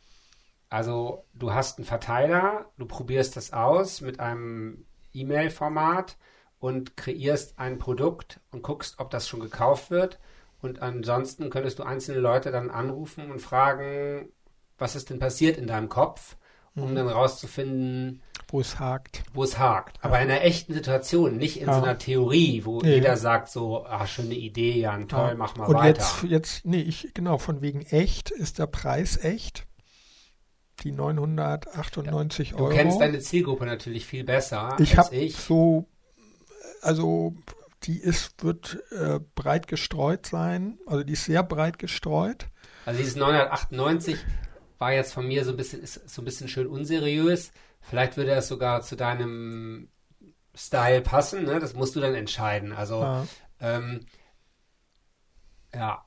[0.68, 6.16] also du hast einen Verteiler, du probierst das aus mit einem E-Mail-Format
[6.61, 10.18] und kreierst ein Produkt und guckst, ob das schon gekauft wird.
[10.61, 14.33] Und ansonsten könntest du einzelne Leute dann anrufen und fragen,
[14.77, 16.37] was ist denn passiert in deinem Kopf,
[16.74, 16.94] um mhm.
[16.96, 19.22] dann rauszufinden, wo es hakt.
[19.34, 20.02] Wo es hakt.
[20.02, 21.74] Aber in einer echten Situation, nicht in ja.
[21.74, 22.94] so einer Theorie, wo nee.
[22.94, 25.34] jeder sagt so, ah, schöne Idee, Jan, toll, ja.
[25.34, 26.04] mach mal Und weiter.
[26.22, 29.66] Und jetzt, jetzt, nee, ich, genau, von wegen echt, ist der Preis echt?
[30.80, 32.56] Die 998 ja.
[32.56, 32.70] Euro.
[32.70, 35.37] Du kennst deine Zielgruppe natürlich viel besser ich als ich.
[35.37, 35.87] so,
[36.80, 37.34] also
[37.82, 42.46] die ist, wird äh, breit gestreut sein, also die ist sehr breit gestreut.
[42.87, 44.16] Also dieses 998
[44.78, 47.52] war jetzt von mir so ein bisschen, ist so ein bisschen schön unseriös.
[47.88, 49.88] Vielleicht würde es sogar zu deinem
[50.55, 51.59] Style passen, ne?
[51.59, 52.72] Das musst du dann entscheiden.
[52.72, 53.27] Also, ja.
[53.61, 54.07] Ähm,
[55.74, 56.05] ja.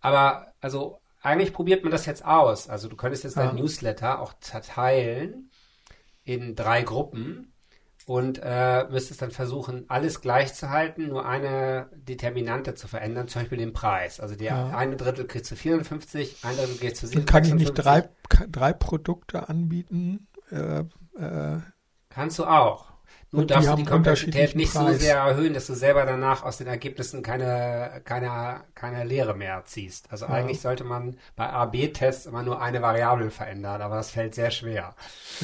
[0.00, 2.68] Aber, also, eigentlich probiert man das jetzt aus.
[2.68, 3.46] Also, du könntest jetzt ja.
[3.46, 5.50] dein Newsletter auch zerteilen
[6.24, 7.52] in drei Gruppen
[8.06, 13.42] und äh, müsstest dann versuchen, alles gleich zu halten, nur eine Determinante zu verändern, zum
[13.42, 14.20] Beispiel den Preis.
[14.20, 14.76] Also der ja.
[14.76, 17.14] eine Drittel kriegst du 450, ein Drittel geht zu 750.
[17.14, 18.08] Dann kann ich nicht drei,
[18.48, 20.80] drei Produkte anbieten, äh,
[21.18, 21.60] äh,
[22.10, 22.86] Kannst du auch.
[23.32, 24.94] Nur darfst du die Komplexität nicht Preis.
[24.94, 29.62] so sehr erhöhen, dass du selber danach aus den Ergebnissen keine, keine, keine Lehre mehr
[29.64, 30.10] ziehst.
[30.10, 30.32] Also ja.
[30.32, 34.94] eigentlich sollte man bei A-B-Tests immer nur eine Variable verändern, aber das fällt sehr schwer.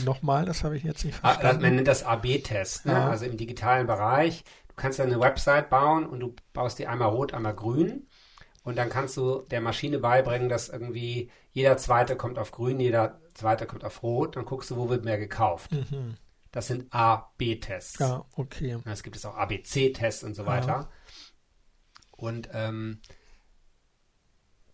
[0.05, 1.63] Nochmal, das habe ich jetzt nicht ah, verstanden.
[1.63, 2.93] Man nennt das A-B-Test, ne?
[2.93, 3.11] ja.
[3.11, 4.45] also im digitalen Bereich.
[4.69, 8.07] Du kannst eine Website bauen und du baust die einmal rot, einmal grün
[8.65, 13.21] Und dann kannst du der Maschine beibringen, dass irgendwie jeder zweite kommt auf grün, jeder
[13.35, 14.37] zweite kommt auf rot.
[14.37, 15.73] Dann guckst du, wo wird mehr gekauft.
[15.73, 16.17] Mhm.
[16.53, 17.99] Das sind A-B-Tests.
[17.99, 18.79] Ja, okay.
[18.85, 20.67] Es gibt es auch ABC-Tests und so weiter.
[20.67, 20.91] Ja.
[22.13, 23.01] Und ähm,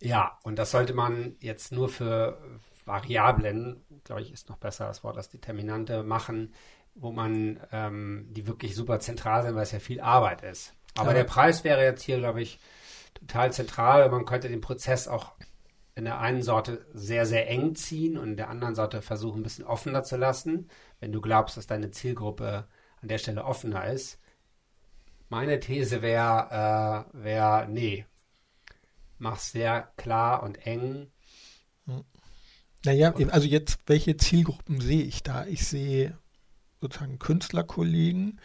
[0.01, 2.39] ja, und das sollte man jetzt nur für
[2.85, 6.53] Variablen, glaube ich, ist noch besser das Wort als Determinante, machen,
[6.95, 10.73] wo man ähm, die wirklich super zentral sind, weil es ja viel Arbeit ist.
[10.97, 11.15] Aber Ja.
[11.15, 12.59] der Preis wäre jetzt hier, glaube ich,
[13.13, 14.09] total zentral.
[14.09, 15.33] Man könnte den Prozess auch
[15.95, 19.43] in der einen Sorte sehr, sehr eng ziehen und in der anderen Sorte versuchen, ein
[19.43, 20.69] bisschen offener zu lassen,
[20.99, 22.67] wenn du glaubst, dass deine Zielgruppe
[23.01, 24.19] an der Stelle offener ist.
[25.27, 28.05] Meine These wäre, äh, wär, nee,
[29.17, 31.11] mach sehr klar und eng.
[32.85, 35.45] Naja, also jetzt, welche Zielgruppen sehe ich da?
[35.45, 36.17] Ich sehe
[36.79, 38.39] sozusagen Künstlerkollegen,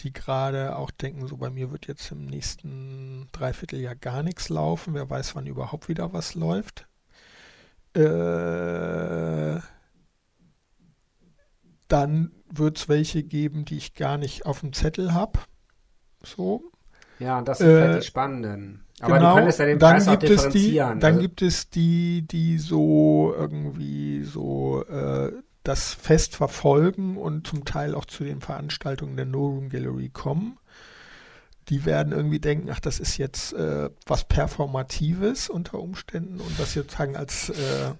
[0.00, 4.94] die gerade auch denken, so bei mir wird jetzt im nächsten Dreivierteljahr gar nichts laufen.
[4.94, 6.86] Wer weiß, wann überhaupt wieder was läuft.
[7.94, 9.60] Äh,
[11.88, 15.40] dann wird es welche geben, die ich gar nicht auf dem Zettel habe.
[16.22, 16.70] So.
[17.18, 18.84] Ja, und das sind Äh, halt die spannenden.
[19.00, 21.00] Aber genau, du könntest ja den dann Preis auch gibt es die, differenzieren.
[21.00, 25.32] dann also, gibt es die, die so irgendwie so äh,
[25.62, 30.58] das fest verfolgen und zum Teil auch zu den Veranstaltungen der No Room Gallery kommen.
[31.68, 36.72] Die werden irgendwie denken, ach, das ist jetzt äh, was Performatives unter Umständen und das
[36.72, 37.92] sozusagen als äh,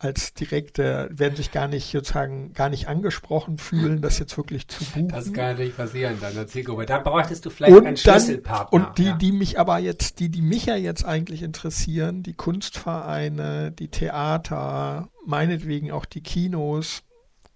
[0.00, 4.82] als direkte, werden sich gar nicht sozusagen gar nicht angesprochen fühlen, das jetzt wirklich zu
[4.82, 5.08] buchen.
[5.08, 6.86] das kann natürlich passieren in deiner Zielgruppe.
[6.86, 8.72] Dann bräuchtest du vielleicht einen Und dann, Schlüsselpartner.
[8.72, 9.16] und die, ja.
[9.16, 15.10] die mich aber jetzt, die, die mich ja jetzt eigentlich interessieren, die Kunstvereine, die Theater,
[15.26, 17.02] meinetwegen auch die Kinos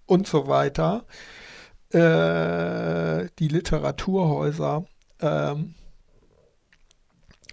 [0.05, 1.07] und so weiter,
[1.89, 4.85] äh, die Literaturhäuser,
[5.19, 5.73] ähm,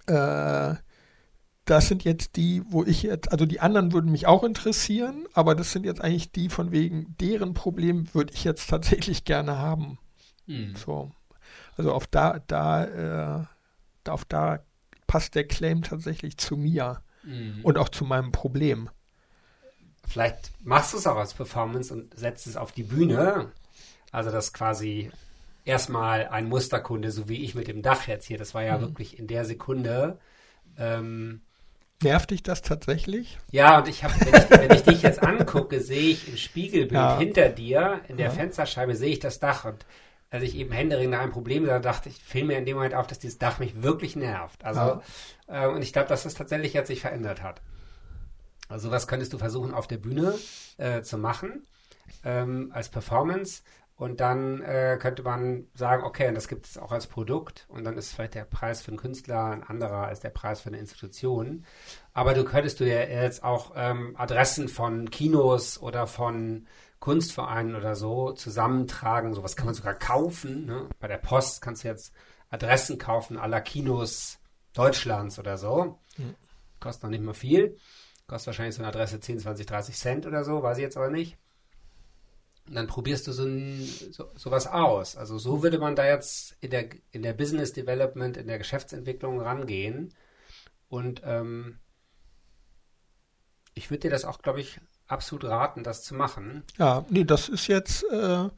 [0.05, 0.75] äh,
[1.65, 5.55] das sind jetzt die, wo ich jetzt, also die anderen würden mich auch interessieren, aber
[5.55, 9.97] das sind jetzt eigentlich die von wegen, deren Problem würde ich jetzt tatsächlich gerne haben.
[10.47, 10.75] Hm.
[10.75, 11.11] So.
[11.77, 13.45] Also auf da, da,
[14.05, 14.59] äh, auf da
[15.07, 17.61] passt der Claim tatsächlich zu mir Hm.
[17.63, 18.89] und auch zu meinem Problem.
[20.05, 23.51] Vielleicht machst du es auch als Performance und setzt es auf die Bühne.
[24.11, 25.09] Also das quasi
[25.63, 28.37] erstmal ein Musterkunde, so wie ich mit dem Dach jetzt hier.
[28.37, 28.81] Das war ja Mhm.
[28.81, 30.19] wirklich in der Sekunde.
[30.77, 31.41] Ähm,
[32.01, 33.37] Nervt dich das tatsächlich?
[33.51, 36.91] ja, und ich habe, wenn, ich- wenn ich dich jetzt angucke, sehe ich im Spiegelbild
[36.91, 37.17] Ja.
[37.17, 38.31] hinter dir, in der Ja.
[38.33, 39.63] Fensterscheibe, sehe ich das Dach.
[39.65, 39.85] Und
[40.29, 42.93] als ich eben händeringend nach einem Problem sah, dachte ich, fiel mir in dem Moment
[42.95, 44.65] auf, dass dieses Dach mich wirklich nervt.
[44.65, 45.01] Also,
[45.47, 47.61] äh, und ich glaube, dass das tatsächlich jetzt sich verändert hat.
[48.67, 50.33] Also was könntest du versuchen auf der Bühne
[50.77, 51.65] äh, zu machen
[52.25, 53.61] ähm, als Performance
[54.03, 57.85] und dann äh, könnte man sagen, okay, und das gibt es auch als Produkt und
[57.85, 60.77] dann ist vielleicht der Preis für einen Künstler ein anderer als der Preis für eine
[60.77, 61.63] Institution.
[62.13, 66.67] Aber du könntest du ja jetzt auch ähm, Adressen von Kinos oder von
[66.99, 69.33] Kunstvereinen oder so zusammentragen.
[69.33, 70.65] Sowas kann man sogar kaufen.
[70.65, 70.89] Ne?
[70.99, 72.13] Bei der Post kannst du jetzt
[72.49, 74.37] Adressen kaufen aller Kinos
[74.73, 76.01] Deutschlands oder so.
[76.81, 77.77] Kostet noch nicht mal viel.
[78.27, 81.09] Kostet wahrscheinlich so eine Adresse 10, 20, 30 Cent oder so, weiß ich jetzt aber
[81.09, 81.37] nicht.
[82.67, 85.17] Und dann probierst du so, ein, so sowas aus.
[85.17, 89.41] Also so würde man da jetzt in der, in der Business Development, in der Geschäftsentwicklung
[89.41, 90.13] rangehen.
[90.87, 91.79] Und ähm,
[93.73, 96.63] ich würde dir das auch, glaube ich, absolut raten, das zu machen.
[96.77, 98.49] Ja, nee, das ist jetzt, äh,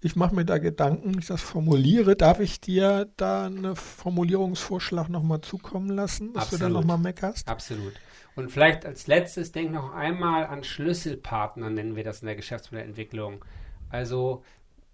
[0.00, 2.16] ich mache mir da Gedanken, ich das formuliere.
[2.16, 6.82] Darf ich dir da einen Formulierungsvorschlag nochmal zukommen lassen, dass du dann Absolut.
[6.82, 7.48] nochmal meckerst?
[7.48, 7.94] Absolut.
[8.36, 13.44] Und vielleicht als letztes denk noch einmal an Schlüsselpartner, nennen wir das in der Geschäftsmodellentwicklung.
[13.88, 14.44] Also,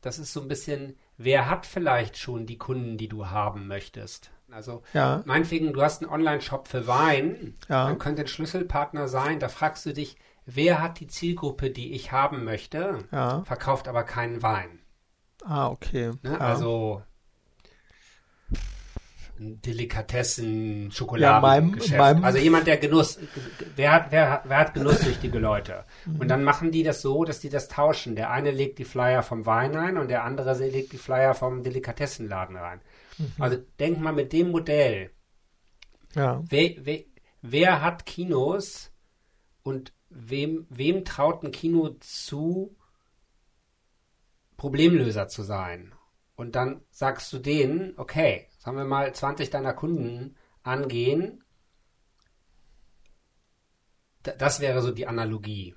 [0.01, 4.31] das ist so ein bisschen, wer hat vielleicht schon die Kunden, die du haben möchtest?
[4.51, 7.87] Also, Ja, meinetwegen, du hast einen Online-Shop für Wein, Ja.
[7.87, 12.13] dann könnte ein Schlüsselpartner sein, da fragst du dich, wer hat die Zielgruppe, die ich
[12.13, 13.43] haben möchte, ja.
[13.45, 14.79] verkauft aber keinen Wein.
[15.45, 16.13] Ah, okay.
[16.23, 16.41] Ne?
[16.41, 17.03] Also
[19.63, 21.99] Delikatessen, Ja, Schokoladengeschäft.
[21.99, 23.19] meinem- also jemand, der Genuss,
[23.77, 25.85] wer hat, wer, hat- wer hat genusssüchtige Leute?
[26.07, 28.15] Und dann machen die das so, dass die das tauschen.
[28.17, 31.63] Der eine legt die Flyer vom Wein ein und der andere legt die Flyer vom
[31.63, 32.81] Delikatessenladen rein.
[33.19, 33.33] Mhm.
[33.39, 35.11] Also denk mal mit dem Modell.
[36.15, 36.43] ja.
[36.49, 37.01] Wer, wer,
[37.43, 38.91] wer hat Kinos
[39.63, 42.77] und wem, wem traut ein Kino zu,
[44.57, 45.93] Problemlöser zu sein?
[46.37, 51.43] Und dann sagst du denen, okay, sagen wir mal 20 deiner Kunden angehen.
[54.23, 55.75] Das wäre so die Analogie.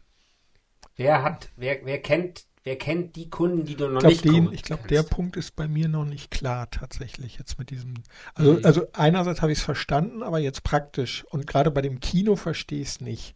[0.95, 4.47] Wer hat, wer, wer kennt wer kennt die Kunden, die du noch Ich glaube, nicht
[4.47, 7.95] den, ich glaube, der Punkt ist bei mir noch nicht klar tatsächlich jetzt mit diesem.
[8.33, 8.65] Also, Mhm.
[8.65, 11.25] also einerseits habe ich es verstanden, aber jetzt praktisch.
[11.25, 13.35] Und gerade bei dem Kino verstehe ich es nicht.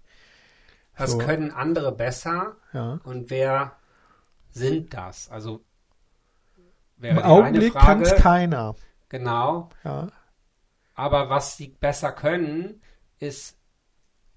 [0.97, 1.17] Was so.
[1.19, 2.99] können andere besser Ja.
[3.03, 3.77] und wer
[4.51, 5.29] sind das?
[5.29, 5.63] Also
[7.01, 8.75] Im Augenblick kann es keiner.
[9.09, 9.69] Genau.
[9.83, 10.07] Ja.
[10.93, 12.81] Aber was sie besser können,
[13.19, 13.57] ist,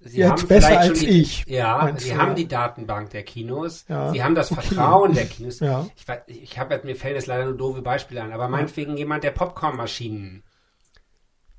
[0.01, 3.11] sie Jetzt haben besser vielleicht als schon die, ich, Ja, sie du, haben die Datenbank
[3.11, 4.63] der Kinos, Ja, sie haben das okay.
[4.63, 5.61] Vertrauen der Kinos.
[5.61, 5.87] Ja.
[5.97, 9.25] Ich, ich habe jetzt, mir fällen jetzt leider nur doofe Beispiele ein, aber meinetwegen jemand,
[9.25, 10.43] der Popcornmaschinen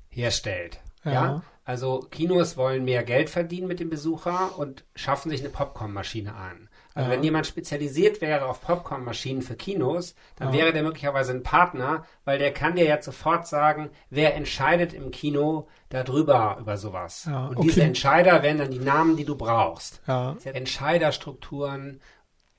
[0.08, 0.80] herstellt.
[1.04, 1.12] Ja.
[1.12, 1.42] Ja.
[1.64, 6.68] Also Kinos wollen mehr Geld verdienen mit dem Besucher und schaffen sich eine Popcornmaschine an.
[6.96, 7.16] Also Ja.
[7.16, 10.58] wenn jemand spezialisiert wäre auf Popcornmaschinen für Kinos, dann Ja.
[10.60, 15.10] wäre der möglicherweise ein Partner, weil der kann dir jetzt sofort sagen, wer entscheidet im
[15.10, 17.24] Kino darüber, über sowas.
[17.28, 17.66] Ja, und okay.
[17.66, 20.02] diese Entscheider wären dann die Namen, die du brauchst.
[20.06, 20.36] Ja.
[20.44, 22.00] Entscheiderstrukturen,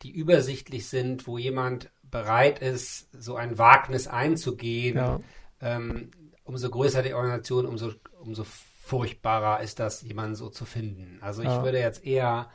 [0.02, 4.98] die übersichtlich sind, wo jemand bereit ist, so ein Wagnis einzugehen.
[4.98, 5.20] Ja.
[5.62, 6.12] Ähm,
[6.44, 11.20] umso größer die Organisation, umso, umso furchtbarer ist das, jemanden so zu finden.
[11.22, 11.64] Also ich Ja.
[11.64, 12.50] würde jetzt eher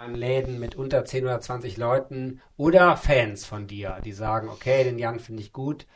[0.00, 4.82] an Läden mit unter 10 oder 20 Leuten oder Fans von dir, die sagen, okay,
[4.82, 5.86] den Jan finde ich gut,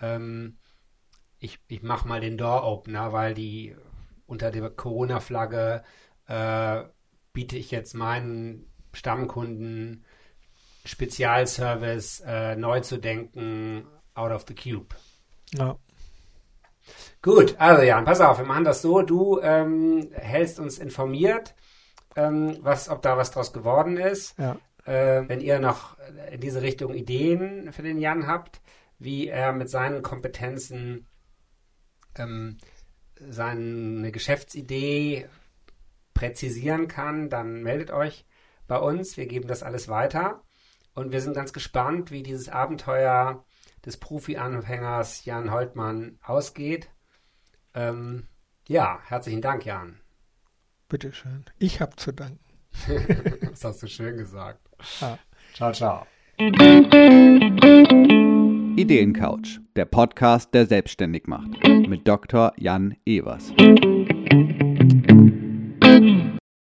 [0.00, 0.58] ähm,
[1.38, 3.76] ich, ich mache mal den Door-Opener, weil die
[4.26, 5.84] unter der Corona-Flagge
[6.26, 6.82] äh,
[7.32, 10.04] biete ich jetzt meinen Stammkunden
[10.84, 14.94] Spezialservice äh, neu zu denken, out of the cube.
[15.54, 15.78] Ja.
[17.22, 19.02] Gut, also Jan, pass auf, wir machen das so.
[19.02, 21.54] Du ähm, hältst uns informiert,
[22.16, 24.38] ähm, was, ob da was draus geworden ist.
[24.38, 24.58] Ja.
[24.84, 25.96] Äh, wenn ihr noch
[26.30, 28.60] in diese Richtung Ideen für den Jan habt,
[28.98, 31.06] wie er mit seinen Kompetenzen
[32.16, 32.58] ähm,
[33.28, 35.28] seine Geschäftsidee
[36.14, 38.26] präzisieren kann, dann meldet euch
[38.66, 39.16] bei uns.
[39.16, 40.42] Wir geben das alles weiter.
[40.94, 43.44] Und wir sind ganz gespannt, wie dieses Abenteuer
[43.84, 46.90] des Profi-Anfängers Jan Holtmann ausgeht.
[47.74, 48.28] Ähm,
[48.68, 50.01] ja, herzlichen Dank, Jan.
[50.92, 51.46] Bitteschön.
[51.58, 52.38] Ich habe zu danken.
[53.50, 54.60] Das hast du schön gesagt.
[55.00, 55.18] Ja.
[55.54, 56.06] Ciao, ciao.
[58.76, 61.48] Ideencouch, der Podcast, der selbstständig macht.
[61.66, 62.52] Mit Dr.
[62.58, 63.54] Jan Evers.